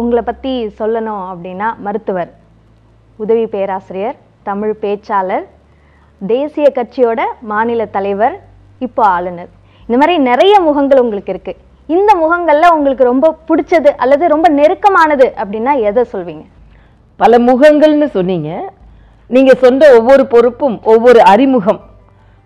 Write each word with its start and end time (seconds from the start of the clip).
உங்களை 0.00 0.22
பற்றி 0.22 0.52
சொல்லணும் 0.78 1.22
அப்படின்னா 1.32 1.68
மருத்துவர் 1.84 2.30
உதவி 3.22 3.46
பேராசிரியர் 3.46 4.16
தமிழ் 4.48 4.74
பேச்சாளர் 4.82 5.46
தேசிய 6.26 6.66
கட்சியோட 6.74 7.20
மாநில 7.52 7.86
தலைவர் 7.96 8.36
இப்போ 8.86 9.02
ஆளுநர். 9.16 9.48
இந்த 9.86 9.96
மாதிரி 10.00 10.14
நிறைய 10.30 10.54
முகங்கள் 10.60 11.02
உங்களுக்கு 11.04 11.32
இருக்கு. 11.34 11.54
இந்த 11.86 12.10
முகங்களில் 12.22 12.74
உங்களுக்கு 12.76 13.04
ரொம்ப 13.04 13.26
பிடிச்சது 13.48 13.90
அல்லது 14.04 14.24
ரொம்ப 14.34 14.46
நெருக்கமானது 14.48 15.26
அப்படின்னா 15.42 15.72
எதை 15.88 16.04
சொல்வீங்க? 16.12 16.44
பல 17.16 17.38
முகங்கள்னு 17.38 18.08
சொன்னீங்க. 18.16 18.50
நீங்கள் 19.30 19.60
சொன்ன 19.64 19.90
ஒவ்வொரு 19.98 20.26
பொறுப்பும் 20.26 20.76
ஒவ்வொரு 20.92 21.22
அறிமுகம். 21.32 21.80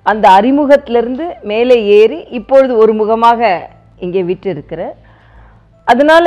அந்த 0.02 0.26
அறிமுகத்திலிருந்து 0.28 1.26
மேலே 1.50 1.76
ஏறி 1.98 2.20
இப்பொழுது 2.38 2.72
ஒரு 2.76 2.92
முகமாக 2.92 3.68
இங்கே 3.98 4.22
விட்டு 4.22 4.50
இருக்கிற 4.50 4.82
அதனால 5.90 6.26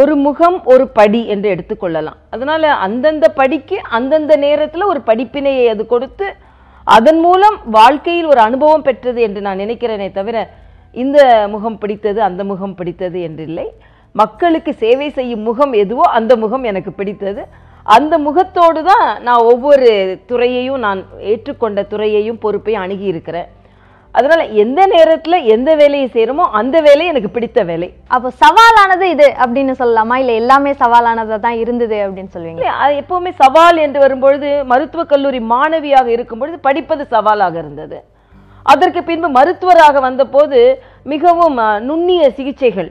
ஒரு 0.00 0.14
முகம் 0.26 0.58
ஒரு 0.72 0.84
படி 0.98 1.20
என்று 1.34 1.48
எடுத்துக்கொள்ளலாம். 1.54 2.18
அதனால 2.34 2.72
அந்தந்த 2.86 3.26
படிக்கு 3.40 3.76
அந்தந்த 3.98 4.32
நேரத்தில் 4.46 4.90
ஒரு 4.92 5.00
படிப்பினையை 5.08 5.64
அது 5.74 5.84
கொடுத்து 5.92 6.26
அதன் 6.86 7.20
மூலம் 7.26 7.56
வாழ்க்கையில் 7.78 8.28
ஒரு 8.32 8.40
அனுபவம் 8.48 8.84
பெற்றது 8.86 9.20
என்று 9.26 9.40
நான் 9.46 9.62
நினைக்கிறேனே 9.64 10.08
தவிர 10.18 10.36
இந்த 11.02 11.18
முகம் 11.54 11.80
பிடித்தது 11.82 12.20
அந்த 12.28 12.42
முகம் 12.50 12.76
பிடித்தது 12.78 13.18
என்றில்லை. 13.28 13.66
மக்களுக்கு 14.20 14.72
சேவை 14.82 15.08
செய்யும் 15.18 15.46
முகம் 15.48 15.74
எதுவோ 15.82 16.06
அந்த 16.18 16.32
முகம் 16.42 16.64
எனக்கு 16.70 16.90
பிடித்தது. 16.98 17.42
அந்த 17.86 18.14
முகத்தோடு 18.26 18.80
தான் 18.88 19.06
நான் 19.26 19.46
ஒவ்வொரு 19.52 19.88
துறையையும் 20.30 20.82
நான் 20.86 21.00
ஏற்றுக்கொண்ட 21.32 21.82
துறையையும் 21.92 22.42
பொறுப்பையும் 22.44 22.84
அணுகி 22.84 23.06
இருக்கிறேன். 23.12 23.48
அதனால 24.14 24.42
எந்த 24.62 24.80
நேரத்துல 24.92 25.36
எந்த 25.54 25.70
வேலையை 25.80 26.06
செய்யறோமோ 26.14 26.44
அந்த 26.60 26.76
வேலை 26.86 27.04
எனக்கு 27.12 27.30
பிடித்த 27.34 27.60
வேலை. 27.70 27.88
அப்போ 28.14 28.28
சவாலானது 28.42 29.06
இது 29.14 29.26
அப்படின்னு 29.42 29.74
சொல்லலாமா? 29.80 30.16
இல்லை 30.22 30.34
எல்லாமே 30.40 30.72
சவாலானதா 30.82 31.36
தான் 31.46 31.60
இருந்தது 31.62 31.98
அப்படின்னு 32.06 32.34
சொல்லுவீங்க 32.34 32.72
அது 32.84 32.94
எப்பவுமே 33.02 33.30
சவால் 33.42 33.78
என்று 33.84 34.00
வரும்பொழுது 34.04 34.48
மருத்துவக் 34.72 35.12
கல்லூரி 35.12 35.40
மாணவியாக 35.52 36.10
இருக்கும் 36.16 36.42
பொழுது 36.42 36.58
படிப்பது 36.66 37.04
சவாலாக 37.14 37.56
இருந்தது. 37.62 38.00
அதற்கு 38.66 39.00
பின்பு 39.08 39.28
மருத்துவராக 39.38 40.00
வந்தபோது 40.08 40.58
மிகவும் 41.12 41.56
நுண்ணிய 41.88 42.24
சிகிச்சைகள் 42.40 42.90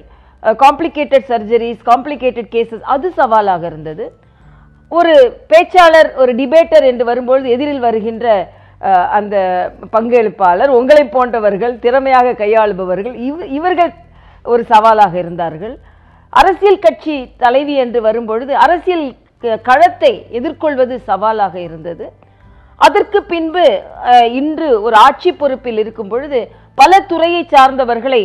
காம்ப்ளிகேட்டட் 0.64 1.28
சர்ஜரிஸ் 1.32 1.82
காம்ப்ளிகேட்டட் 1.92 2.50
கேசஸ் 2.56 2.84
அது 2.96 3.08
சவாலாக 3.20 3.64
இருந்தது. 3.72 4.06
ஒரு 4.92 5.14
பேச்சாளர் 5.52 6.10
ஒரு 6.22 6.32
டிபேட்டர் 6.40 6.88
என்று 6.92 7.04
வரும்பொழுது 7.12 7.48
எதிரில் 7.56 7.86
வருகின்ற 7.88 8.26
அந்த 9.18 9.36
பங்கெடுப்பாளர் 9.94 10.76
உங்களை 10.80 11.04
போன்றவர்கள் 11.06 11.80
திறமையாக 11.80 12.32
கையாளுபவர்கள் 12.32 13.16
இவ் 13.16 13.42
இவர்கள் 13.42 13.92
ஒரு 14.44 14.64
சவாலாக 14.64 15.18
இருந்தார்கள். 15.18 15.78
அரசியல் 16.30 16.80
கட்சி 16.80 17.16
தலைவி 17.38 17.76
என்று 17.76 18.02
வரும்பொழுது 18.02 18.56
அரசியல் 18.56 19.06
க- 19.42 19.58
களத்தை 19.58 20.26
எதிர்கொள்வது 20.30 21.00
சவாலாக 21.00 21.60
இருந்தது. 21.60 22.12
அதற்கு 22.76 23.24
பின்பு 23.24 23.82
இன்று 24.32 24.82
ஒரு 24.82 24.96
ஆட்சி 24.96 25.32
பொறுப்பில் 25.34 25.78
இருக்கும் 25.78 26.08
பொழுது 26.08 26.40
பல 26.76 27.00
துறையை 27.00 27.48
சார்ந்தவர்களை 27.50 28.22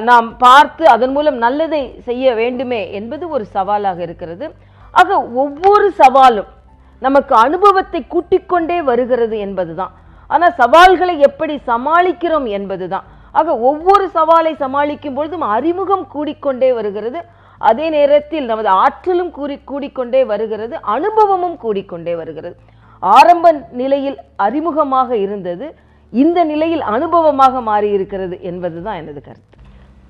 நாம் 0.00 0.36
பார்த்து 0.36 0.88
அதன் 0.88 1.10
மூலம் 1.10 1.36
நல்லதை 1.36 1.82
செய்ய 2.04 2.34
வேண்டுமே 2.34 2.92
என்பது 2.92 3.28
ஒரு 3.28 3.44
சவாலாக 3.44 4.02
இருக்கிறது. 4.02 4.54
ஆக 4.90 5.22
ஒவ்வொரு 5.42 5.92
சவாலும் 5.98 6.50
நமக்கு 6.98 7.34
அனுபவத்தை 7.34 8.06
கூட்டிக்கொண்டே 8.14 8.82
வருகிறது 8.82 9.38
என்பதுதான். 9.38 9.92
ஆனா 10.26 10.50
சவால்களை 10.50 11.18
எப்படி 11.18 11.60
சமாளிக்கிறோம் 11.66 12.48
என்பதுதான். 12.48 13.04
ஆக 13.32 13.58
ஒவ்வொரு 13.58 14.10
சவாலை 14.14 14.52
சமாளிக்கும் 14.56 15.14
பொழுதும் 15.14 15.40
அறிமுகம் 15.40 16.06
கூடிக்கொண்டே 16.14 16.74
வருகிறது. 16.74 17.20
அதே 17.58 17.88
நேரத்தில் 17.88 18.44
நமது 18.44 18.68
ஆற்றலும் 18.68 19.30
கூறி 19.30 19.60
கூடிக்கொண்டே 19.70 20.26
வருகிறது. 20.26 20.80
அனுபவமும் 20.80 21.58
கூடிக்கொண்டே 21.62 22.16
வருகிறது. 22.16 22.56
ஆரம்ப 22.98 23.52
நிலையில் 23.52 24.18
அறிமுகமாக 24.38 25.10
இருந்தது. 25.10 25.66
இந்த 26.12 26.44
நிலையில் 26.44 26.80
அனுபவமாக 26.80 27.62
மாறி 27.62 27.88
இருக்கிறது 27.90 28.40
என்பதுதான் 28.40 28.94
எனது 28.94 29.20
கருத்து. 29.20 29.54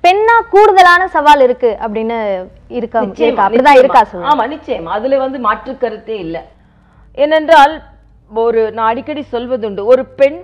பெண்ணா 0.03 0.35
கூடுதலான 0.49 1.07
சவால் 1.07 1.41
இருக்கு 1.41 1.77
அப்படின்னு 1.85 2.47
இருக்கா? 2.67 3.01
அப்படிதான் 3.01 3.79
இருக்கா 3.81 4.01
ஆமா 4.31 4.47
நிச்சயம். 4.47 4.85
அதுல 4.85 5.17
வந்து 5.17 5.39
மாற்று 5.39 5.77
கருத்தே 5.77 6.17
இல்லை. 6.17 6.43
ஏனென்றால் 7.23 7.73
ஒரு 8.31 8.61
நான் 8.75 8.89
அடிக்கடி 8.91 9.23
சொல்வதுண்டு 9.33 9.83
ஒரு 9.91 10.03
பெண் 10.19 10.39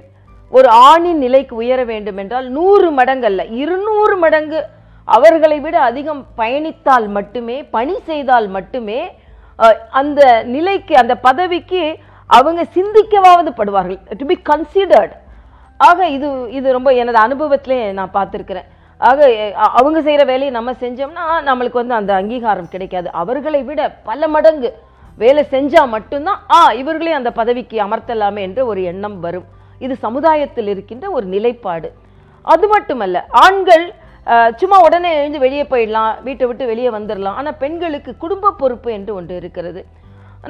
ஒரு 0.51 0.67
ஆணின் 0.89 1.21
நிலைக்கு 1.25 1.53
உயர 1.61 1.81
வேண்டும் 1.91 2.19
என்றால் 2.23 2.47
நூறு 2.57 2.87
மடங்கல்ல 2.99 3.43
இருநூறு 3.61 4.15
மடங்கு 4.23 4.59
அவர்களை 5.07 5.57
விட 5.65 5.77
அதிகம் 5.89 6.21
பயணித்தால் 6.39 7.07
மட்டுமே 7.17 7.57
பணி 7.75 7.95
செய்தால் 8.09 8.47
மட்டுமே 8.57 8.99
அந்த 9.99 10.21
நிலைக்கு 10.55 10.93
அந்த 11.01 11.15
பதவிக்கு 11.27 11.81
அவங்க 12.29 12.61
சிந்திக்கவாவது 12.77 13.51
படுவார்கள் 13.59 13.99
டு 14.21 14.25
பி 14.31 14.37
கன்சிடர்ட் 14.51 15.13
ஆக 15.79 16.07
இது 16.15 16.27
இது 16.57 16.67
ரொம்ப 16.77 16.89
எனது 17.01 17.17
அனுபவத்திலே 17.25 17.77
நான் 17.99 18.15
பார்த்துருக்குறேன். 18.17 18.67
ஆக 19.01 19.27
அவங்க 19.79 19.99
செய்கிற 20.05 20.23
வேலையை 20.31 20.51
நம்ம 20.57 20.71
செஞ்சோம்னா 20.83 21.25
நம்மளுக்கு 21.49 21.81
வந்து 21.81 21.95
அந்த 21.99 22.11
அங்கீகாரம் 22.19 22.73
கிடைக்காது. 22.73 23.07
அவர்களை 23.21 23.61
விட 23.69 23.81
பல 24.09 24.27
மடங்கு 24.35 24.69
வேலை 25.21 25.41
செஞ்சால் 25.53 25.91
மட்டும்தான் 25.95 26.39
ஆ 26.57 26.59
இவர்களே 26.81 27.11
அந்த 27.17 27.31
பதவிக்கு 27.39 27.77
அமர்த்தலாமே 27.85 28.41
என்ற 28.47 28.61
ஒரு 28.71 28.81
எண்ணம் 28.91 29.17
வரும். 29.25 29.47
இது 29.85 29.93
சமுதாயத்தில் 30.05 30.69
இருக்கின்ற 30.73 31.05
ஒரு 31.17 31.25
நிலைப்பாடு. 31.33 31.89
அது 32.53 32.65
மட்டுமல்ல 32.73 33.17
ஆண்கள் 33.43 33.85
சும்மா 34.61 34.77
உடனே 34.85 35.09
எழுந்து 35.19 35.39
வெளியே 35.43 35.63
போயிடலாம் 35.71 36.11
வீட்டை 36.25 36.45
விட்டு 36.49 36.65
வெளியே 36.71 36.89
வந்துடலாம் 36.95 37.37
ஆனால் 37.39 37.59
பெண்களுக்கு 37.63 38.11
குடும்ப 38.23 38.53
பொறுப்பு 38.61 38.89
என்று 38.97 39.11
ஒன்று 39.19 39.33
இருக்கிறது. 39.41 39.81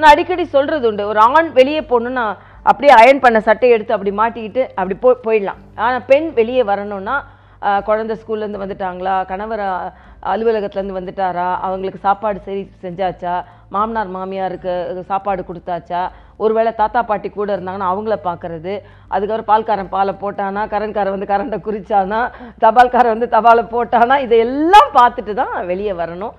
நான் 0.00 0.12
அடிக்கடி 0.12 0.44
சொல்கிறது 0.56 0.86
உண்டு 0.90 1.04
ஒரு 1.12 1.20
ஆண் 1.24 1.50
வெளியே 1.58 1.82
போகணுன்னா 1.90 2.24
அப்படியே 2.70 2.92
அயன் 3.00 3.22
பண்ண 3.24 3.38
சட்டை 3.48 3.68
எடுத்து 3.74 3.96
அப்படி 3.96 4.12
மாட்டிக்கிட்டு 4.20 4.62
அப்படி 4.78 4.96
போ 5.04 5.10
போயிடலாம். 5.26 5.60
ஆனால் 5.84 6.06
பெண் 6.10 6.28
வெளியே 6.38 6.62
வரணும்னா 6.70 7.16
குழந்தை 7.88 8.14
ஸ்கூல்லேருந்து 8.20 8.62
வந்துட்டாங்களா? 8.62 9.12
கணவர் 9.28 9.62
அலுவலகத்துலேருந்து 10.32 10.98
வந்துட்டாரா? 10.98 11.46
அவங்களுக்கு 11.66 12.00
சாப்பாடு 12.06 12.38
சரி 12.48 12.62
செஞ்சாச்சா? 12.84 13.34
மாமனார் 13.74 14.14
மாமியாருக்கு 14.16 14.72
சாப்பாடு 15.10 15.42
கொடுத்தாச்சா? 15.48 16.02
ஒருவேளை 16.44 16.70
தாத்தா 16.80 17.00
பாட்டி 17.10 17.28
கூட 17.30 17.48
இருந்தாங்கன்னா 17.56 17.90
அவங்கள 17.92 18.14
பார்க்கறது 18.28 18.72
அதுக்கப்புறம் 19.14 19.50
பால்காரன் 19.50 19.92
பாலை 19.94 20.14
போட்டானா? 20.22 20.62
கரண்காரன் 20.72 21.14
வந்து 21.16 21.30
கரண்ட்டை 21.32 21.58
குறிச்சானா? 21.66 22.20
தபால்காரன் 22.64 23.14
வந்து 23.16 23.28
தபாலை 23.36 23.64
போட்டானா? 23.74 24.16
இதையெல்லாம் 24.26 24.90
பார்த்துட்டு 24.98 25.34
தான் 25.42 25.54
வெளியே 25.70 25.94
வரணும். 26.02 26.34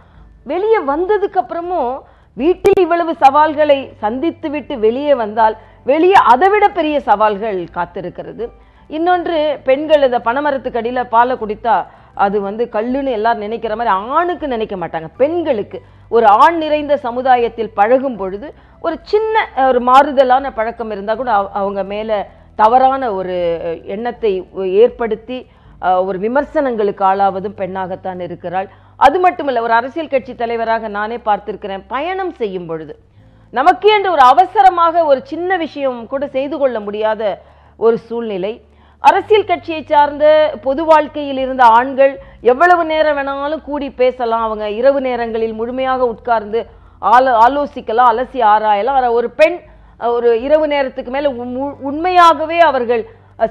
வெளியே 0.51 0.81
வந்ததுக்கப்புறமும் 0.91 1.93
வீட்டில் 2.41 2.81
இவ்வளவு 2.83 3.11
சவால்களை 3.23 3.79
சந்தித்து 4.03 4.47
விட்டு 4.53 4.73
வெளியே 4.85 5.13
வந்தால் 5.23 5.55
வெளியே 5.91 6.17
அதை 6.31 6.47
விட 6.53 6.65
பெரிய 6.79 6.95
சவால்கள் 7.09 7.59
காத்திருக்கிறது. 7.77 8.45
இன்னொன்று 8.97 9.37
பெண்கள் 9.67 10.05
இந்த 10.07 10.19
பனைமரத்துக்கு 10.25 10.79
அடியில் 10.81 11.11
பாலை 11.13 11.35
குடித்தா 11.43 11.75
அது 12.23 12.37
வந்து 12.47 12.63
கல்லுன்னு 12.75 13.11
எல்லாரும் 13.17 13.45
நினைக்கிற 13.45 13.73
மாதிரி 13.79 13.93
ஆணுக்கு 14.15 14.47
நினைக்க 14.53 14.75
மாட்டாங்க 14.81 15.09
பெண்களுக்கு. 15.21 15.77
ஒரு 16.15 16.27
ஆண் 16.43 16.57
நிறைந்த 16.63 16.93
சமுதாயத்தில் 17.05 17.75
பழகும் 17.79 18.17
பொழுது 18.21 18.47
ஒரு 18.85 18.95
சின்ன 19.11 19.45
ஒரு 19.69 19.79
மாறுதலான 19.89 20.51
பழக்கம் 20.59 20.91
இருந்தால் 20.95 21.19
கூட 21.21 21.31
அவங்க 21.61 21.81
மேலே 21.93 22.17
தவறான 22.61 23.03
ஒரு 23.19 23.35
எண்ணத்தை 23.95 24.31
ஏற்படுத்தி 24.83 25.37
ஒரு 26.09 26.17
விமர்சனங்களுக்கு 26.25 27.03
ஆளாவதும் 27.09 27.57
பெண்ணாகத்தான் 27.61 28.21
இருக்கிறாள். 28.27 28.67
அது 29.05 29.17
மட்டுமல்ல 29.25 29.63
ஒரு 29.65 29.73
அரசியல் 29.79 30.13
கட்சி 30.13 30.33
தலைவராக 30.43 30.87
நானே 30.97 31.17
பார்த்திருக்கிறேன் 31.25 31.83
பயணம் 31.93 32.33
செய்யும் 32.41 32.69
பொழுது. 32.69 32.93
நமக்கு 33.57 33.87
என்று 33.95 34.09
ஒரு 34.15 34.23
அவசரமாக 34.33 35.03
ஒரு 35.09 35.19
சின்ன 35.31 35.57
விஷயம் 35.65 35.99
கூட 36.13 36.23
செய்து 36.37 36.55
கொள்ள 36.61 36.77
முடியாத 36.85 37.21
ஒரு 37.79 37.97
சூழ்நிலை. 38.07 38.53
அரசியல் 39.07 39.49
கட்சியை 39.49 39.81
சார்ந்த 39.91 40.25
பொது 40.65 40.83
வாழ்க்கையில் 40.89 41.39
இருந்த 41.43 41.63
ஆண்கள் 41.77 42.13
எவ்வளவு 42.51 42.83
நேரம் 42.91 43.17
வேணாலும் 43.17 43.65
கூடி 43.67 43.87
பேசலாம். 44.01 44.45
அவங்க 44.47 44.65
இரவு 44.79 44.99
நேரங்களில் 45.07 45.57
முழுமையாக 45.59 46.07
உட்கார்ந்து 46.13 46.59
ஆலோ 47.15 47.33
ஆலோசிக்கலாம் 47.45 48.11
அலசி 48.13 48.39
ஆராயலாம். 48.53 48.97
ஆனால் 48.99 49.15
ஒரு 49.19 49.29
பெண் 49.39 49.57
ஒரு 50.15 50.29
இரவு 50.45 50.65
நேரத்துக்கு 50.73 51.11
மேலே 51.15 51.29
உண்மையாகவே 51.89 52.57
அவர்கள் 52.69 53.03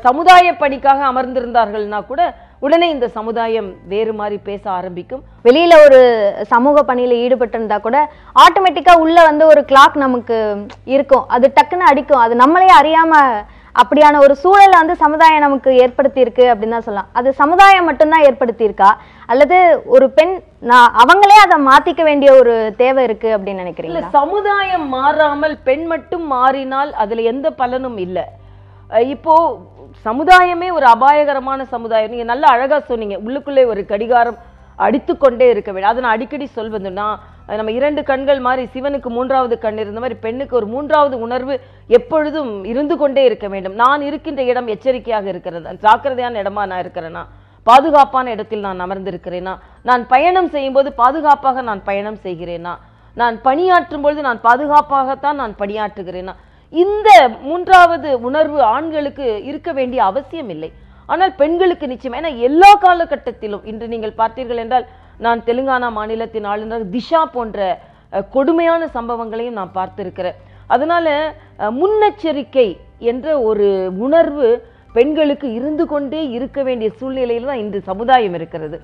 சமுதாய 0.07 0.49
பணிக்காக 0.61 1.01
அமர்ந்திருந்தார்கள்னா 1.13 1.99
கூட 2.11 2.23
உடனே 2.67 2.87
இந்த 2.95 3.07
சமுதாயம் 3.17 3.71
வேறு 3.93 4.13
மாதிரி 4.21 4.37
பேச 4.49 4.63
ஆரம்பிக்கும். 4.79 5.25
வெளியில 5.47 5.75
ஒரு 5.87 6.01
சமூக 6.53 6.83
பணியில 6.91 7.17
ஈடுபட்டு 7.25 7.59
இருந்தா 7.59 7.79
கூட 7.87 7.99
ஆட்டோமேட்டிக்கா 8.45 8.95
உள்ள 9.05 9.19
வந்து 9.31 9.45
ஒரு 9.53 9.63
கிளாக் 9.73 9.97
நமக்கு 10.05 10.37
இருக்கும். 10.95 11.27
அது 11.37 11.49
டக்குன்னு 11.59 11.91
அடிக்கும். 11.91 12.23
அது 12.27 12.37
நம்மளே 12.43 12.71
அறியாம 12.81 13.21
அப்படியான 13.81 14.19
ஒரு 14.25 14.35
சூழலை 14.43 14.77
வந்து 14.81 14.95
சமுதாயம் 15.03 15.45
நமக்கு 15.45 15.71
ஏற்படுத்தியிருக்கு 15.85 16.45
அப்படின்னு 16.51 16.77
தான் 16.77 16.87
சொல்லலாம். 16.87 17.09
அது 17.19 17.29
சமுதாயம் 17.41 17.89
மட்டும்தான் 17.89 18.27
ஏற்படுத்தியிருக்கா? 18.29 18.91
அல்லது 19.33 19.57
ஒரு 19.95 20.07
பெண் 20.19 20.35
நான் 20.71 20.95
அவங்களே 21.03 21.39
அதை 21.45 21.57
மாத்திக்க 21.71 22.03
வேண்டிய 22.09 22.31
ஒரு 22.41 22.55
தேவை 22.83 23.05
இருக்கு 23.09 23.31
அப்படின்னு 23.37 23.65
நினைக்கிறேன் 23.65 24.17
சமுதாயம் 24.21 24.87
மாறாமல் 24.97 25.57
பெண் 25.69 25.85
மட்டும் 25.93 26.25
மாறினால் 26.37 26.93
அதுல 27.05 27.27
எந்த 27.33 27.51
பலனும் 27.61 27.99
இல்லை. 28.07 28.27
இப்போ 29.15 29.35
சமுதாயமே 30.09 30.69
ஒரு 30.79 30.87
அபாயகரமான 30.95 31.61
சமுதாயம். 31.75 32.13
நீங்க 32.15 32.27
நல்லா 32.33 32.49
அழகா 32.55 32.79
சொன்னீங்க. 32.91 33.17
உள்ளுக்குள்ளே 33.27 33.65
ஒரு 33.73 33.83
கடிகாரம் 33.93 34.41
அடித்துக்கொண்டே 34.79 35.49
இருக்க 35.51 35.73
வேண்டும். 35.73 35.91
அதை 35.91 36.03
நான் 36.03 36.17
அடிக்கடி 36.17 36.49
சொல்வதுன்னா 36.57 37.07
நம்ம 37.61 37.71
இரண்டு 37.71 38.03
கண்கள் 38.03 38.41
மாதிரி 38.41 38.63
சிவனுக்கு 38.75 39.09
மூன்றாவது 39.17 39.59
கண் 39.59 39.79
இருந்த 39.79 40.01
மாதிரி 40.01 40.19
பெண்ணுக்கு 40.21 40.57
ஒரு 40.57 40.67
மூன்றாவது 40.67 41.17
உணர்வு 41.21 41.55
எப்பொழுதும் 41.87 42.65
இருந்து 42.65 42.97
கொண்டே 42.97 43.25
இருக்க 43.25 43.49
வேண்டும். 43.49 43.75
நான் 43.75 44.03
இருக்கின்ற 44.03 44.43
இடம் 44.43 44.67
எச்சரிக்கையாக 44.67 45.29
இருக்கிறது. 45.29 45.79
ஜாக்கிரதையான 45.85 46.41
இடமா 46.45 46.63
நான் 46.71 46.83
இருக்கிறேனா? 46.85 47.25
பாதுகாப்பான 47.63 48.31
இடத்தில் 48.31 48.65
நான் 48.67 48.81
அமர்ந்திருக்கிறேனா? 48.81 49.55
நான் 49.83 50.07
பயணம் 50.07 50.49
செய்யும்போது 50.49 50.93
பாதுகாப்பாக 50.93 51.63
நான் 51.63 51.83
பயணம் 51.85 52.19
செய்கிறேனா? 52.25 52.75
நான் 53.15 53.37
பணியாற்றும் 53.43 54.01
பொழுது 54.01 54.23
நான் 54.23 54.41
பாதுகாப்பாகத்தான் 54.49 55.41
நான் 55.43 55.55
பணியாற்றுகிறேனா? 55.59 56.35
இந்த 56.73 57.11
மூன்றாவது 57.43 58.21
உணர்வு 58.21 58.63
ஆண்களுக்கு 58.63 59.45
இருக்க 59.45 59.73
வேண்டிய 59.73 60.05
அவசியம் 60.05 60.49
இல்லை 60.49 60.71
ஆனால் 61.13 61.33
பெண்களுக்கு 61.41 61.87
நிச்சயம். 61.93 62.17
ஏன்னா 62.21 62.33
எல்லா 62.49 62.71
காலகட்டத்திலும் 62.85 63.67
இன்று 63.71 63.87
நீங்கள் 63.95 64.19
பார்த்தீர்கள் 64.21 64.63
என்றால் 64.65 64.87
நான் 65.25 65.45
தெலுங்கானா 65.49 65.89
மாநிலத்தின் 65.99 66.49
ஆளுநர் 66.53 66.91
திஷா 66.95 67.23
போன்ற 67.37 67.59
கொடுமையான 68.35 68.83
சம்பவங்களையும் 68.97 69.59
நான் 69.61 69.77
பார்த்துருக்கிறேன். 69.79 70.39
அதனால் 70.75 71.13
முன்னெச்சரிக்கை 71.81 72.69
என்ற 73.13 73.27
ஒரு 73.49 73.67
உணர்வு 74.07 74.49
பெண்களுக்கு 74.97 75.47
இருந்து 75.59 75.85
கொண்டே 75.93 76.21
இருக்க 76.37 76.59
வேண்டிய 76.69 76.89
சூழ்நிலையில் 76.99 77.51
தான் 77.51 77.63
இந்த 77.65 77.79
சமுதாயம் 77.89 78.37
இருக்கிறது. 78.39 78.77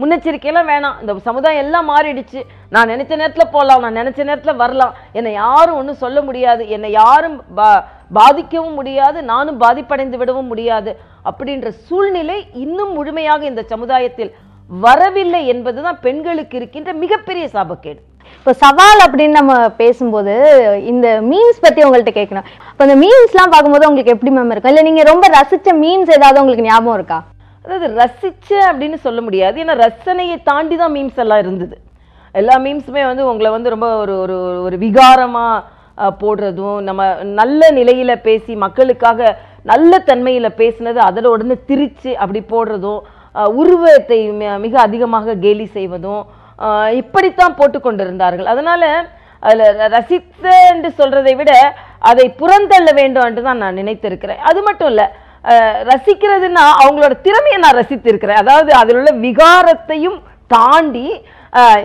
முன்னெச்சரிக்கையெல்லாம் 0.00 0.70
வேணாம். 0.72 0.98
இந்த 1.02 1.12
சமுதாயம் 1.28 1.62
எல்லாம் 1.64 1.88
மாறிடுச்சு. 1.92 2.40
நான் 2.74 2.90
நினைச்ச 2.92 3.12
நேரத்தில் 3.20 3.52
போகலாம் 3.54 3.84
நான் 3.84 3.98
நினைச்ச 4.00 4.20
நேரத்தில் 4.28 4.60
வரலாம். 4.62 4.96
என்னை 5.18 5.30
யாரும் 5.42 5.78
ஒன்றும் 5.80 6.02
சொல்ல 6.04 6.18
முடியாது. 6.28 6.62
என்னை 6.76 6.90
யாரும் 7.00 7.36
பா 7.58 7.68
பாதிக்கவும் 8.10 8.74
முடியாது 8.74 9.18
நானும் 9.28 9.58
பாதிப்படைந்து 9.58 10.16
விடவும் 10.16 10.46
முடியாது 10.46 10.90
அப்படின்ற 11.24 11.68
சூழ்நிலை 11.86 12.36
இன்னும் 12.62 12.92
முழுமையாக 12.92 13.42
இந்த 13.44 13.62
சமுதாயத்தில் 13.68 14.30
வரவில்லை 14.70 15.40
என்பதுதான் 15.46 15.98
பெண்களுக்கு 16.00 16.56
இருக்கின்ற 16.56 16.90
மிகப்பெரிய 17.02 17.44
சாபக்கேடு. 17.54 18.00
இப்போ 18.36 18.52
சவால் 18.62 19.00
அப்படின்னு 19.04 19.38
நம்ம 19.38 19.52
பேசும்போது 19.78 20.34
இந்த 20.90 21.06
மீம்ஸ் 21.28 21.64
பத்தி 21.64 21.80
உங்கள்ட்ட 21.84 22.12
கேட்கணும். 22.12 22.46
இப்போ 22.70 22.84
இந்த 22.84 22.96
மீம்ஸ்லாம் 23.02 23.52
பார்க்கும்போது 23.54 23.88
உங்களுக்கு 23.88 24.14
எப்படி 24.14 24.32
மேம் 24.32 24.52
இருக்கும்? 24.52 24.72
இல்லை 24.72 24.84
நீங்க 24.88 25.02
ரொம்ப 25.04 25.26
ரசிச்ச 25.34 25.74
மீம்ஸ் 25.80 26.12
ஏதாவது 26.16 26.40
உங்களுக்கு 26.40 26.68
ஞாபகம் 26.68 26.94
இருக்கா? 26.94 27.18
அதாவது 27.64 27.86
ரசிச்ச 27.98 28.50
அப்படின்னு 28.68 28.98
சொல்ல 29.02 29.20
முடியாது. 29.20 29.56
ஏன்னா 29.62 29.74
ரசனையை 29.82 30.36
தாண்டி 30.42 30.76
தான் 30.76 30.94
மீம்ஸ் 30.94 31.22
எல்லாம் 31.24 31.42
இருந்தது. 31.44 31.74
எல்லா 32.34 32.54
மீம்ஸுமே 32.64 33.02
வந்து 33.06 33.22
உங்களை 33.26 33.50
வந்து 33.50 33.72
ரொம்ப 33.74 33.88
ஒரு 34.02 34.14
ஒரு 34.24 34.36
ஒரு 34.66 34.76
விகாரமா 34.82 35.46
அஹ், 35.48 35.64
போடுறதும் 36.22 36.78
நம்ம 36.88 37.02
நல்ல 37.40 37.70
நிலையில் 37.78 38.22
பேசி 38.26 38.52
மக்களுக்காக 38.64 39.30
நல்ல 39.70 39.92
தன்மையில் 40.08 40.56
பேசினது 40.60 41.00
அதில் 41.08 41.32
உடனே 41.34 41.56
திரிச்சு 41.70 42.10
அப்படி 42.22 42.40
போடுறதும் 42.54 43.00
உருவத்தை 43.60 44.18
மிக 44.64 44.74
அதிகமாக 44.86 45.36
கேலி 45.44 45.66
செய்வதும் 45.76 46.22
இப்படித்தான் 47.00 47.56
போட்டு 47.58 47.78
கொண்டிருந்தார்கள். 47.80 48.50
அதனால் 48.52 48.88
அதில் 49.42 49.80
ரசித்த 49.96 50.44
என்று 50.70 50.88
சொல்கிறதை 51.00 51.34
விட 51.40 51.52
அதை 52.10 52.26
புறந்தள்ள 52.40 52.90
வேண்டும் 53.00 53.26
என்று 53.28 53.42
தான் 53.48 53.62
நான் 53.64 53.78
நினைத்திருக்கிறேன். 53.80 54.40
அது 54.50 54.60
மட்டும் 54.68 54.90
இல்லை 54.92 55.06
ரசிக்கிறதுன்னா 55.90 56.64
அவங்களோட 56.82 57.14
திறமையை 57.26 57.58
நான் 57.64 57.78
ரசித்திருக்கிறேன். 57.80 58.40
அதாவது 58.42 58.70
அதில் 58.80 58.98
உள்ள 59.00 59.12
விகாரத்தையும் 59.26 60.18
தாண்டி 60.54 61.06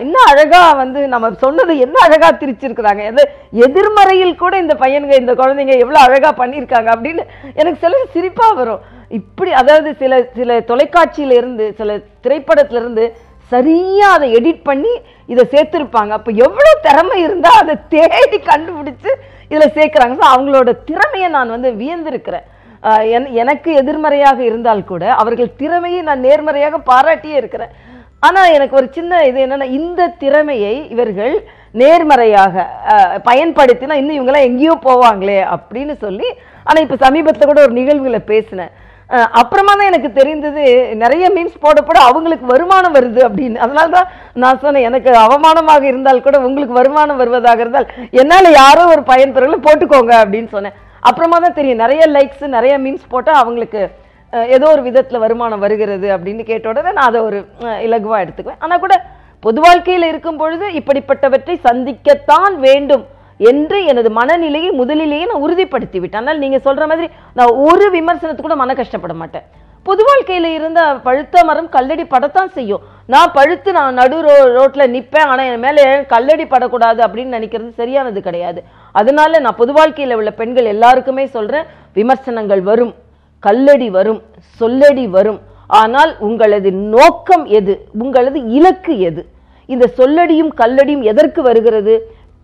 இன்னும் 0.00 0.26
அழகாக 0.26 0.76
வந்து 0.76 1.08
நம்ம 1.08 1.30
சொன்னது 1.30 1.78
என்ன 1.78 1.94
அழகாக 2.02 2.46
திரிச்சிருக்கிறாங்க? 2.46 3.04
எது 3.04 3.30
எதிர்மறையில் 3.52 4.36
கூட 4.36 4.58
இந்த 4.58 4.74
பையனுங்க 4.74 5.16
இந்த 5.18 5.34
குழந்தைங்க 5.34 5.78
எவ்வளோ 5.78 5.98
அழகாக 5.98 6.46
பண்ணியிருக்காங்க 6.46 6.88
அப்படின்னு 6.96 7.22
எனக்கு 7.54 7.78
சில 7.80 7.96
சிரிப்பாக 8.14 8.54
வரும். 8.54 8.80
இப்படி 9.08 9.52
அதாவது 9.52 9.94
சில 9.94 10.22
சில 10.34 10.60
தொலைக்காட்சியில 10.60 11.30
இருந்து 11.30 11.74
சில 11.76 12.00
திரைப்படத்துல 12.22 13.12
சரியாக 13.48 14.12
அதை 14.12 14.34
எடிட் 14.34 14.60
பண்ணி 14.62 15.00
இதை 15.26 15.48
சேர்த்துருப்பாங்க. 15.50 16.08
அப்போ 16.08 16.32
எவ்வளோ 16.32 16.78
திறமை 16.82 17.22
இருந்தால் 17.22 17.60
அதை 17.60 17.76
தேடி 17.88 18.38
கண்டுபிடிச்சி 18.38 19.10
இதில் 19.48 19.72
சேர்க்குறாங்க. 19.72 20.16
ஸோ 20.20 20.26
அவங்களோட 20.36 20.76
திறமையை 20.84 21.30
நான் 21.30 21.50
வந்து 21.50 21.70
வியந்திருக்கிறேன். 21.70 22.42
என்- 22.86 23.30
எனக்கு 23.30 23.74
எதிர்மறையாக 23.74 24.44
இருந்தால் 24.44 24.84
கூட 24.84 25.12
அவர்கள் 25.14 25.56
திறமையை 25.56 26.02
நான் 26.02 26.20
நேர்மறையாக 26.20 26.78
பாராட்டியே 26.78 27.34
இருக்கிறேன். 27.34 27.70
ஆனால் 28.26 28.54
எனக்கு 28.56 28.78
ஒரு 28.80 28.88
சின்ன 28.96 29.22
இது 29.30 29.38
என்னென்னா 29.44 29.68
இந்த 29.80 30.08
திறமையை 30.22 30.74
இவர்கள் 30.94 31.34
நேர்மறையாக 31.80 32.64
பயன்படுத்தினா 33.28 33.94
இன்னும் 34.00 34.16
இவங்கெல்லாம் 34.18 34.48
எங்கேயோ 34.48 34.74
போவாங்களே 34.88 35.38
அப்படின்னு 35.56 35.94
சொல்லி 36.06 36.28
ஆனால் 36.66 36.84
இப்போ 36.84 36.96
சமீபத்தில் 37.06 37.50
கூட 37.50 37.60
ஒரு 37.66 37.74
நிகழ்வுகளை 37.78 38.20
பேசினேன். 38.32 38.72
அப்புறமா 39.40 39.72
தான் 39.78 39.90
எனக்கு 39.90 40.10
தெரிந்தது 40.18 40.62
நிறைய 41.02 41.24
மீம்ஸ் 41.34 41.58
போட 41.64 41.78
போட 41.88 41.98
அவங்களுக்கு 42.10 42.46
வருமானம் 42.52 42.94
வருது 42.96 43.20
அப்படின்னு. 43.26 43.58
அதனால 43.64 43.86
தான் 43.96 44.08
நான் 44.42 44.60
சொன்னேன் 44.62 44.86
எனக்கு 44.88 45.10
அவமானமாக 45.24 45.84
இருந்தால் 45.90 46.24
கூட 46.26 46.36
உங்களுக்கு 46.46 46.78
வருமானம் 46.80 47.20
வருவதாக 47.22 47.64
இருந்தால் 47.64 47.90
என்னால் 48.20 48.56
யாரோ 48.62 48.84
ஒரு 48.94 49.04
பயன் 49.10 49.36
போட்டுக்கோங்க 49.66 50.14
அப்படின்னு 50.22 50.50
சொன்னேன். 50.56 50.78
அப்புறமா 51.10 51.38
தான் 51.44 51.58
தெரியும் 51.58 51.82
நிறைய 51.84 52.02
லைக்ஸ் 52.16 52.46
நிறைய 52.56 52.74
மீம்ஸ் 52.86 53.12
போட்டால் 53.14 53.40
அவங்களுக்கு 53.42 53.82
ஏதோ 54.56 54.66
ஒரு 54.74 54.82
விதத்தில் 54.88 55.22
வருமானம் 55.24 55.64
வருகிறது 55.64 56.08
அப்படின்னு 56.16 56.44
கேட்ட 56.50 56.72
உடனே 56.72 56.92
நான் 56.98 57.10
அதை 57.10 57.20
ஒரு 57.28 57.40
இலகுவாக 57.86 58.22
எடுத்துக்குவேன். 58.24 58.62
ஆனால் 58.66 58.82
கூட 58.84 58.94
பொது 59.46 59.60
வாழ்க்கையில் 59.64 60.10
இருக்கும் 60.12 60.40
பொழுது 60.42 60.66
இப்படிப்பட்டவற்றை 60.80 61.56
சந்திக்கத்தான் 61.66 62.54
வேண்டும் 62.68 63.04
என்று 63.50 63.78
எனது 63.90 64.10
மனநிலையை 64.20 64.70
முதலிலேயே 64.80 65.26
நான் 65.30 65.44
உறுதிப்படுத்தி 65.46 65.98
விட்டேன் 66.00 66.22
ஆனால் 66.22 66.64
சொல்கிற 66.68 66.86
மாதிரி 66.92 67.08
நான் 67.38 67.58
ஒரு 67.68 67.86
விமர்சனத்துக்கு 67.98 68.48
கூட 68.48 68.56
மன 68.62 68.74
கஷ்டப்பட 68.80 69.14
மாட்டேன். 69.20 69.46
பொது 69.86 70.02
வாழ்க்கையில் 70.08 70.48
இருந்த 70.58 70.80
பழுத்த 71.06 71.42
மரம் 71.48 71.72
கல்லடி 71.74 72.04
படத்தான் 72.12 72.52
செய்யும். 72.58 72.84
நான் 73.12 73.34
பழுத்து 73.38 73.70
நான் 73.78 73.98
நடு 74.00 74.18
ரோ 74.26 74.36
ரோட்டில் 74.56 74.92
நிற்பேன் 74.94 75.28
ஆனால் 75.30 75.48
என் 75.52 75.64
மேலே 75.66 75.84
கல்லடி 76.12 76.44
படக்கூடாது 76.52 77.00
அப்படின்னு 77.06 77.36
நினைக்கிறது 77.38 77.70
சரியானது 77.80 78.20
கிடையாது. 78.28 78.60
அதனால 79.00 79.40
நான் 79.46 79.60
பொது 79.62 79.72
வாழ்க்கையில் 79.78 80.18
உள்ள 80.20 80.32
பெண்கள் 80.40 80.72
எல்லாருக்குமே 80.74 81.26
சொல்கிறேன் 81.36 81.68
விமர்சனங்கள் 82.00 82.62
வரும். 82.70 82.94
கல்லடி 83.46 83.88
வரும் 83.96 84.20
சொல்லடி 84.60 85.04
வரும். 85.16 85.40
ஆனால் 85.80 86.12
உங்களது 86.26 86.70
நோக்கம் 86.94 87.44
எது? 87.58 87.74
உங்களது 88.02 88.38
இலக்கு 88.58 88.94
எது? 89.08 89.22
இந்த 89.68 89.84
சொல்லடியும் 89.98 90.50
கல்லடியும் 90.60 91.06
எதற்கு 91.10 91.40
வருகிறது? 91.48 91.94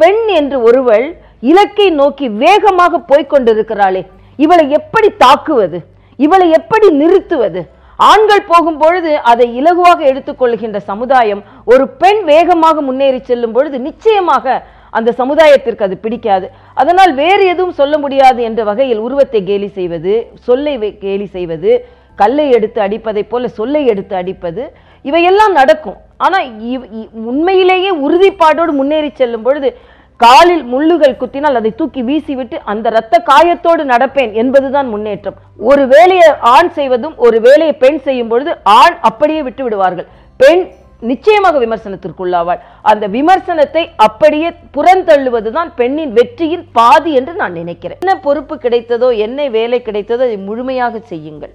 பெண் 0.01 0.23
என்று 0.39 0.57
ஒருவள் 0.69 1.07
இலக்கை 1.51 1.89
நோக்கி 2.01 2.27
வேகமாக 2.45 3.03
போய்கொண்டிருக்கிறாளே 3.11 4.03
இவளை 4.45 4.65
எப்படி 4.79 5.09
தாக்குவது? 5.25 5.79
இவளை 6.25 6.47
எப்படி 6.59 6.89
நிறுத்துவது? 7.01 7.61
ஆண்கள் 8.09 8.49
போகும் 8.51 8.79
பொழுது 8.83 9.11
அதை 9.31 9.47
இலகுவாக 9.61 10.01
எடுத்துக்கொள்கின்ற 10.11 10.79
சமுதாயம் 10.91 11.43
ஒரு 11.73 11.85
பெண் 12.03 12.21
வேகமாக 12.31 12.77
முன்னேறி 12.89 13.21
செல்லும் 13.31 13.55
பொழுது 13.57 13.77
நிச்சயமாக 13.89 14.55
அந்த 14.91 15.13
சமுதாயத்திற்கு 15.19 15.83
அது 15.83 15.97
பிடிக்காது. 15.97 16.51
அதனால் 16.75 17.15
வேறு 17.15 17.47
எதுவும் 17.47 17.73
சொல்ல 17.73 17.99
முடியாது 17.99 18.43
என்ற 18.43 18.65
வகையில் 18.65 18.99
உருவத்தை 18.99 19.45
கேலி 19.45 19.67
செய்வது 19.67 20.27
சொல்லை 20.35 20.99
கேலி 20.99 21.27
செய்வது 21.27 21.87
கல்லை 22.17 22.51
எடுத்து 22.51 22.83
அடிப்பதைப் 22.83 23.29
போல 23.29 23.49
சொல்லை 23.49 23.87
எடுத்து 23.87 24.17
அடிப்பது 24.17 24.73
இவையெல்லாம் 25.03 25.53
நடக்கும். 25.53 25.97
ஆனால் 26.17 26.61
இவ்- 26.61 26.89
இ- 26.95 27.09
உண்மையிலேயே 27.13 27.95
உறுதிப்பாடோடு 27.95 28.71
முன்னேறி 28.71 29.11
செல்லும் 29.15 29.43
பொழுது 29.43 29.77
காலில் 30.17 30.65
முள்ளுகள் 30.65 31.17
குத்தினால் 31.17 31.55
அதை 31.55 31.75
தூக்கி 31.75 32.03
வீசிவிட்டு 32.03 32.59
அந்த 32.65 32.89
இரத்த 32.89 33.19
காயத்தோடு 33.19 33.85
நடப்பேன் 33.85 34.33
என்பதுதான் 34.33 34.89
முன்னேற்றம். 34.89 35.35
ஒரு 35.59 35.87
வேலையை 35.87 36.29
ஆண் 36.41 36.69
செய்வதும் 36.69 37.17
ஒரு 37.17 37.41
வேலையை 37.41 37.73
பெண் 37.73 37.99
செய்யும் 37.99 38.29
பொழுது 38.29 38.57
ஆண் 38.63 38.97
அப்படியே 39.01 39.43
விட்டு 39.43 39.63
விடுவார்கள். 39.63 40.07
பெண் 40.37 40.69
நிச்சயமாக 41.11 41.59
விமர்சனத்திற்குள்ளாவாள். 41.65 42.61
அந்த 42.91 43.05
விமர்சனத்தை 43.17 43.83
அப்படியே 44.07 44.51
புறந்தள்ளுவதுதான் 44.77 45.71
பெண்ணின் 45.81 46.13
வெற்றியின் 46.19 46.65
பாதி 46.79 47.13
என்று 47.21 47.33
நான் 47.43 47.59
நினைக்கிறேன். 47.61 48.01
என்ன 48.05 48.15
பொறுப்பு 48.27 48.57
கிடைத்ததோ 48.65 49.09
என்ன 49.27 49.49
வேலை 49.59 49.81
கிடைத்ததோ 49.89 50.23
அதை 50.29 50.39
முழுமையாக 50.49 51.01
செய்யுங்கள். 51.13 51.55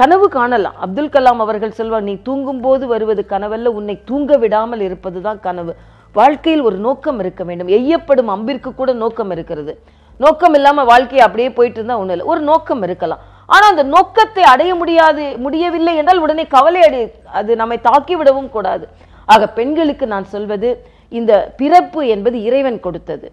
கனவு 0.00 0.26
காணலாம். 0.36 0.76
அப்துல் 0.84 1.14
கலாம் 1.14 1.40
அவர்கள் 1.44 1.78
சொல்வார் 1.78 2.08
நீ 2.08 2.14
தூங்கும் 2.28 2.60
போது 2.66 2.84
வருவது 2.92 3.22
கனவல்ல 3.32 3.72
உன்னை 3.78 3.96
தூங்க 4.10 4.36
விடாமல் 4.42 4.84
இருப்பதுதான் 4.88 5.40
கனவு. 5.46 5.72
வாழ்க்கையில் 6.18 6.66
ஒரு 6.68 6.76
நோக்கம் 6.86 7.18
இருக்க 7.22 7.42
வேண்டும். 7.48 7.72
எய்யப்படும் 7.78 8.30
அம்பிற்கு 8.36 8.70
கூட 8.80 8.92
நோக்கம் 9.02 9.32
இருக்கிறது. 9.34 9.72
நோக்கம் 10.20 10.54
இல்லாமல் 10.58 10.88
வாழ்க்கையை 10.92 11.22
அப்படியே 11.26 11.50
போயிட்டு 11.58 11.78
இருந்தால் 11.78 12.00
ஒன்றும் 12.00 12.16
இல்லை. 12.16 12.26
ஒரு 12.32 12.40
நோக்கம் 12.50 12.82
இருக்கலாம். 12.86 13.20
ஆனால் 13.54 13.72
அந்த 13.72 13.84
நோக்கத்தை 13.94 14.44
அடைய 14.52 14.72
முடியாது 14.80 15.24
முடியவில்லை 15.44 15.94
என்றால் 16.00 16.22
உடனே 16.24 16.44
கவலை 16.56 16.80
அடை 16.88 17.02
அது 17.40 17.50
நம்மை 17.60 17.78
தாக்கி 17.88 18.14
விடவும் 18.20 18.50
கூடாது. 18.56 18.84
ஆக 19.32 19.46
பெண்களுக்கு 19.58 20.04
நான் 20.14 20.32
சொல்வது 20.34 20.70
இந்த 21.18 21.32
பிறப்பு 21.60 22.00
என்பது 22.14 22.36
இறைவன் 22.48 22.78
கொடுத்தது. 22.86 23.26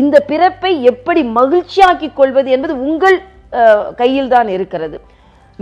இந்த 0.00 0.16
பிறப்பை 0.30 0.72
எப்படி 0.90 1.22
மகிழ்ச்சியாக்கி 1.38 2.08
கொள்வது 2.18 2.48
என்பது 2.56 2.74
உங்கள் 2.88 3.16
கையில் 4.00 4.32
தான் 4.34 4.50
இருக்கிறது. 4.56 4.98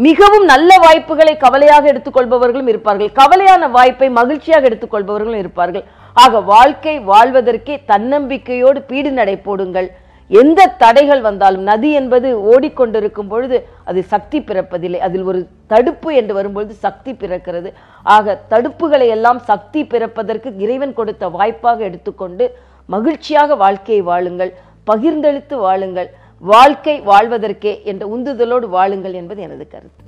மிகவும் 0.06 0.44
நல்ல 0.50 0.70
வாய்ப்புகளை 0.84 1.32
கவலையாக 1.44 1.84
எடுத்துக்கொள்பவர்களும் 1.92 2.68
இருப்பார்கள். 2.72 3.10
கவலையான 3.20 3.70
வாய்ப்பை 3.76 4.08
மகிழ்ச்சியாக 4.18 4.68
எடுத்துக்கொள்பவர்களும் 4.70 5.40
இருப்பார்கள். 5.42 5.84
ஆக 6.24 6.40
வாழ்க்கை 6.52 6.94
வாழ்வதற்கே 7.10 7.74
தன்னம்பிக்கையோடு 7.92 8.80
பீடு 8.90 9.10
நடை 9.20 9.36
போடுங்கள். 9.48 9.88
எந்த 10.28 10.66
தடைகள் 10.66 11.20
வந்தாலும் 11.20 11.62
நதி 11.62 11.90
என்பது 11.92 12.28
ஓடிக்கொண்டிருக்கும் 12.52 13.28
பொழுது 13.28 13.68
அது 13.84 14.02
சக்தி 14.02 14.40
பிறப்பதில்லை. 14.40 15.00
அதில் 15.06 15.22
ஒரு 15.22 15.48
தடுப்பு 15.66 16.14
என்று 16.14 16.34
வரும்பொழுது 16.34 16.74
சக்தி 16.74 17.12
பிறக்கிறது. 17.12 17.72
ஆக 18.02 18.38
தடுப்புகளை 18.50 19.08
எல்லாம் 19.16 19.38
சக்தி 19.38 19.84
பிறப்பதற்கு 19.84 20.50
இறைவன் 20.58 20.94
கொடுத்த 20.94 21.28
வாய்ப்பாக 21.28 21.84
எடுத்துக்கொண்டு 21.84 22.46
மகிழ்ச்சியாக 22.86 23.54
வாழ்க்கையை 23.54 24.02
வாழுங்கள். 24.04 24.52
பகிர்ந்தளித்து 24.90 25.54
வாழுங்கள். 25.54 26.10
வாழ்க்கை 26.38 27.00
வாழ்வதற்கே 27.00 27.82
என்ற 27.82 28.02
உந்துதலோடு 28.16 28.68
வாழுங்கள் 28.76 29.12
என்பது 29.12 29.42
எனது 29.42 29.68
கருத்து. 29.68 30.02